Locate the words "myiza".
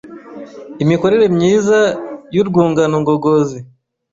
1.35-1.79